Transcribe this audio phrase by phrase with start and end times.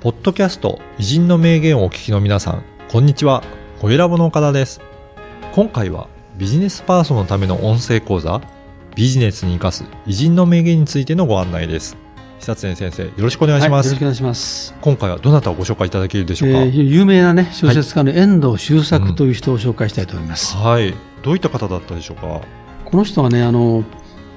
[0.00, 3.42] ポッドキャスト偉人の名言をお聞きの皆さん、こんにちは。
[3.82, 4.80] 小ラボの岡田です。
[5.52, 6.08] 今回は
[6.38, 8.40] ビジネスパーソンのための音声講座、
[8.94, 11.98] ビジネスに生かす偉人の名言についてのご案内です。
[12.38, 14.74] 久常先生、よろしくお願いします、はい、よろしくお願いします。
[14.80, 20.94] 今回はどなたをご紹介いただけるでしょうか、えー、有名なね、小説家の遠藤周作という人を紹介したいと思います、うん、はい。
[21.22, 22.40] どういった方だったでしょうか？
[22.86, 23.84] この人はね、あの、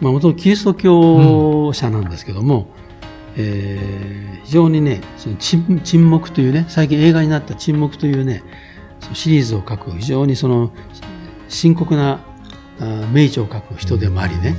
[0.00, 2.66] まあ、元キリスト教者なんですけども、うん、
[3.40, 8.42] えー、非常にね、その沈沈黙というね、最近映画になった沈黙というね、
[9.14, 10.70] シリーズを書く、非常にその
[11.48, 12.20] 深刻な
[13.12, 14.54] 名著を書く人でもありね、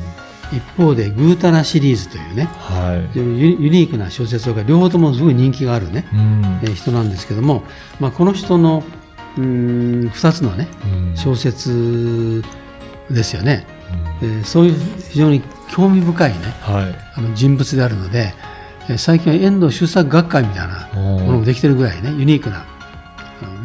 [0.51, 3.23] うん、一方でグータラシリーズというね、はい、ユ
[3.69, 7.63] ニークな小説が両方ともすごい人気があるね、うん、え人なんですけども、
[7.99, 8.83] まあ、この人の
[9.37, 9.43] うん
[10.09, 10.67] 2つのね、
[11.15, 12.43] 小説
[13.09, 13.65] ですよね、
[14.21, 14.79] うん、そういう
[15.09, 18.33] 非常に興味深いね、はい、あの人物であるので、
[18.97, 22.65] 最近は遠藤周作学会みたいなものもできてるぐらいね、ユニークな、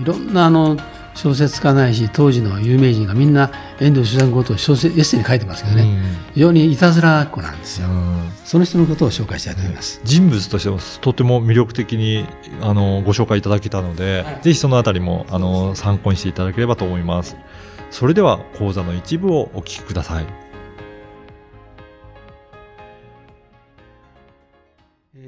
[0.00, 0.76] いろんなあの
[1.14, 10.00] 小説家ないし、当時の有名人がみんな遠藤周作のことを小説エッセイに書いてますけどね、うん、非常にいたずらっ子なんですよ、うん、その人のことを紹介したいと思います。
[10.04, 12.26] 人物としてもとても魅力的に
[12.60, 17.36] あのご紹介いただけたので、はい、ぜひそのあたりもあの参考にしていただければと思います。
[17.90, 20.45] それでは講座の一部をお聞きください。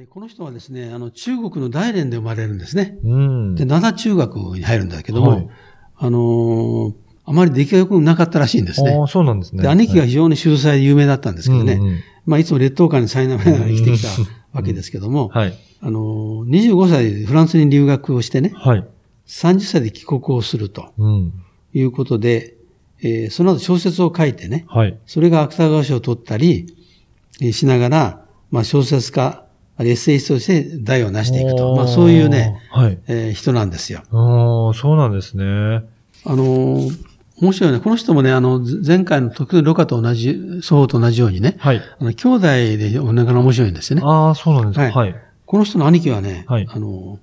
[0.06, 2.98] この人はですね、あの、中国の大連で生まれるんですね。
[3.02, 5.48] うん、で、灘中学に入るんだけども、はい、
[5.96, 8.98] あのー、あまり出来が良くなかったらしいんですね。
[9.02, 9.62] あそうなんですね。
[9.62, 14.08] で、兄貴が非常に秀才で有名だったんですけどね、はい、まあ、いつも劣等感に苛まれながら生きてきた
[14.52, 18.86] わけですけども、はい、あのー、25歳でフランスに留学をしてね、はい、
[19.26, 20.92] 30歳で帰国をすると、
[21.74, 22.54] いうことで、
[23.00, 26.74] えー、その後小説を書いてね、はい、それが芥川賞を取ったり
[27.52, 29.47] しながら、まあ、小説家、
[29.80, 31.74] エッセイストとして題を成していくと。
[31.76, 34.00] まあそういうね、はい、えー、人なんですよ。
[34.10, 35.44] ああ、そうなんですね。
[36.24, 36.90] あの
[37.40, 37.80] 面白いね。
[37.80, 41.80] この人もね、あの、前回の徳ロカと同じ、そうと同じようにね、はい。
[41.98, 42.46] あの、兄弟
[42.76, 44.02] でおなかな面白いんですよね。
[44.04, 44.82] ああ、そうなんですか。
[44.82, 45.12] はい。
[45.12, 46.66] はい、この人の兄貴はね、はい。
[46.68, 47.20] あの、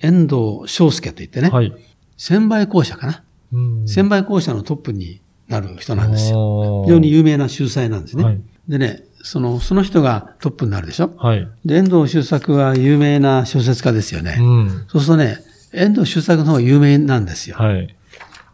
[0.00, 1.74] 遠藤翔介と言ってね、はい。
[2.16, 3.22] 千倍校舎かな。
[3.52, 3.88] うん。
[3.88, 6.84] 千倍校舎のトップになる人なんですよ。
[6.86, 8.24] 非常に有名な秀才なんですね。
[8.24, 8.40] はい。
[8.68, 11.12] でね、その、その人がトップになるでしょ？
[11.16, 11.48] はい。
[11.64, 14.36] で、遠藤周作は有名な小説家ですよね。
[14.40, 14.84] うん。
[14.88, 15.38] そうするとね、
[15.72, 17.56] 遠藤周作の方が有名なんですよ。
[17.56, 17.94] はい。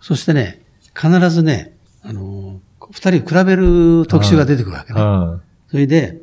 [0.01, 0.63] そしてね、
[0.95, 2.61] 必ずね、あの、
[2.91, 5.01] 二人比べる特集が出てくるわけね。
[5.01, 5.71] はい。
[5.71, 6.21] それで、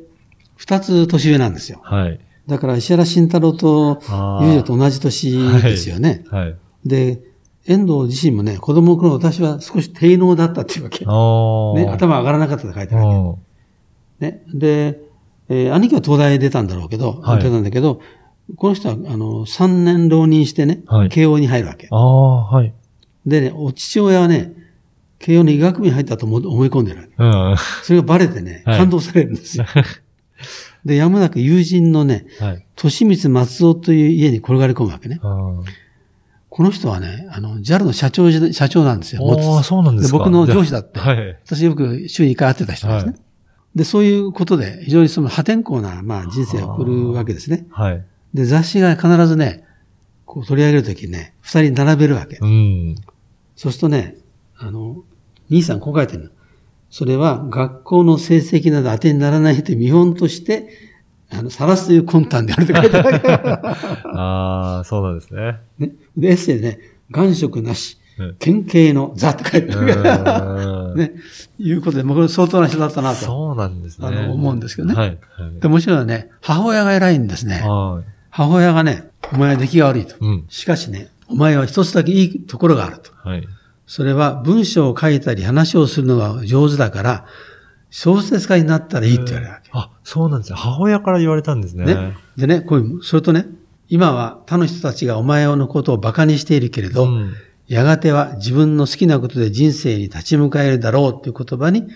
[0.56, 1.80] 二つ年上なんですよ。
[1.82, 2.20] はい。
[2.46, 6.24] だから石原慎太郎と友女と同じ年ですよね。
[6.30, 6.44] はい。
[6.50, 7.20] はい、で、
[7.66, 11.04] 遠藤自身もね、子供の頃私は少し低能だったっていうわけ。
[11.04, 13.40] ね、頭上がらなかったって書いてあるわけ。
[14.22, 14.42] ね。
[14.54, 15.00] で、
[15.48, 18.00] えー、兄貴は東大出たんだろうけど、はい、出たんだけど、
[18.56, 21.88] この人は、あの、3年浪人してね、はい、慶応に入るわけ。
[21.90, 22.74] ああ、はい。
[23.26, 24.52] でね、お父親はね、
[25.18, 27.12] 慶応の医学部に入ったと思い込んでるわけ。
[27.18, 29.64] うん、それがバレてね、感動されるんですよ。
[29.64, 29.84] はい、
[30.84, 35.20] で、やむなく友人のね、はい、利光松尾という家に転がり込むわけね。
[36.48, 39.22] この人はね、あの、JAL の社長社長なんですよ。
[39.56, 40.18] ああ、そうなんですか。
[40.18, 40.98] 僕の上司だって。
[40.98, 41.38] はい。
[41.44, 43.12] 私よく週に1回会ってた人ですね。
[43.12, 43.20] はい
[43.74, 47.66] で、そういうことで、非常にその破天荒な、まあ、人生を送るわけですね。
[47.70, 48.04] はい。
[48.34, 49.64] で、雑誌が必ずね、
[50.24, 52.38] こう取り上げるときにね、二人並べるわけ。
[52.40, 52.96] うん。
[53.56, 54.16] そうするとね、
[54.56, 55.02] あの、
[55.50, 56.30] 兄さんこう書いてるの。
[56.90, 60.68] それは学校の成績など当てにならないという見本として、
[61.30, 63.28] あの、晒すという魂胆であると書いて ある。
[64.18, 65.58] ああ、そうなんですね。
[65.78, 65.92] ね。
[66.16, 66.78] で、エッセイでね、
[67.10, 67.98] 願色なし、
[68.38, 70.61] 県警の座って書いてある。
[70.94, 71.12] ね。
[71.58, 73.16] いうことで、僕相当な人だったなと。
[73.16, 74.06] そうなんですね。
[74.06, 74.94] あの、思うんですけどね。
[74.94, 75.18] はい。
[75.60, 77.60] で、もちろんね、母親が偉いんですね。
[77.66, 78.10] はい。
[78.30, 80.16] 母親がね、お前は出来が悪いと。
[80.20, 80.44] うん。
[80.48, 83.10] しかしね、お前は一つだけいいところがあると。
[83.28, 83.46] はい。
[83.86, 87.26] それは文章を書いたり話をするのが上手だから、
[87.90, 89.70] 小説家になったらいいって言われるわけ。
[89.72, 90.56] あ、そうなんですよ。
[90.56, 91.84] 母親から言われたんですね。
[91.84, 92.16] ね。
[92.36, 93.46] でね、こういう、それとね、
[93.88, 97.34] 今は他の人たちがお前のことを馬鹿にしているけれど、うん
[97.72, 101.88] やがては自分の好きなことで人生に立ち向かえるだろうという言葉に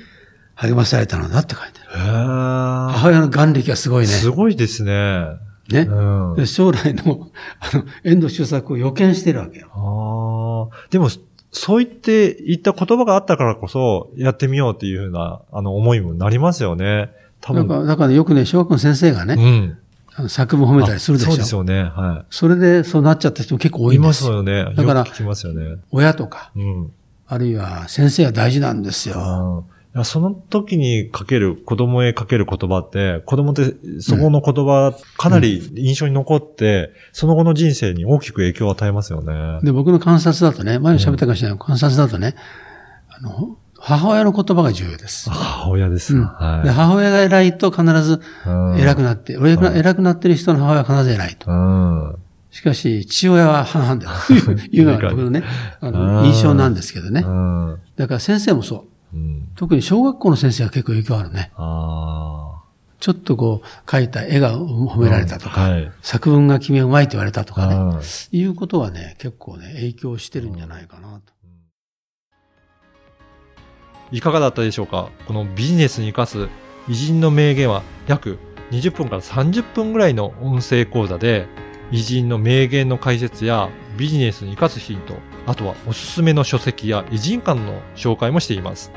[0.55, 2.93] 励まされたのだって書いてある。
[2.94, 4.08] 母親の眼力がすごいね。
[4.08, 5.26] すごいですね。
[5.69, 5.81] ね。
[5.81, 7.28] うん、将来の、
[7.61, 9.69] あの、遠藤周作を予見してるわけよ。
[9.75, 10.88] ああ。
[10.90, 11.11] でも、
[11.50, 17.11] そう言って、言った言葉があったからこそ、やってみようっていうふうな、あの、思いもなりますよね。
[17.43, 17.69] 多分。
[17.69, 19.79] だから、だからよくね、小学校の先生がね、うん、
[20.28, 21.30] 作文褒めたりするでしょ。
[21.30, 21.82] そうですよね。
[21.82, 22.26] はい。
[22.30, 24.74] それでそうなっちゃった人結構多いんですいますよね。
[24.74, 25.76] だから、聞きますよね。
[25.90, 26.92] 親とか、うん、
[27.26, 29.66] あるいは先生は大事なんですよ。
[30.04, 39.58] その時にかける、子供へかける言葉って、子供ってそこの言葉かなり印象に残って、うん、その後の人生に大きく影響を与えますよね。
[39.62, 42.34] で、僕の観察だとね、前に喋ったかもしれない、うん、観察だとね、
[43.08, 45.30] あの、母親の言葉が重要です。
[45.30, 46.24] 母親です、うん。
[46.24, 48.20] はい、で母親が偉いと必ず
[48.76, 52.18] 偉くなって、偉く偉くなってる人の母親は必ず偉いと。
[52.50, 54.32] しかし、父親は半々だと
[54.74, 55.44] いうのが僕のね、
[55.80, 57.20] あの印象なんですけどね。
[57.94, 59.16] だから先生もそう。
[59.54, 61.52] 特に小学校の先生は結構影響あるね。
[62.98, 68.00] ちょっとこう、描いた絵が褒められたとか、はい、作文が君はうまいと言われたとかね、
[68.32, 71.35] いうことはね、結構ね、影響してるんじゃないかなと。
[74.12, 75.11] いかがだったでしょうか？
[75.26, 76.49] このビジネスに活かす
[76.88, 78.38] 偉人の名言は約
[78.70, 81.47] 20分から30分ぐらいの音声講座で
[81.91, 85.14] 偉人の名言の解説やビジネスに活かすヒント、
[85.47, 88.93] あとはおすすめの書籍や偉人間の紹介もしています。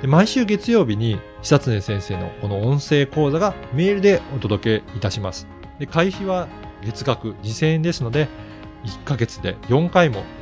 [0.00, 5.46] で毎週月曜日に久常先生のこの音声講座がメールでお届けいたします。
[5.78, 6.48] で会費は
[6.84, 8.28] 月額2000円ですので、
[8.84, 10.24] 1ヶ月で4回も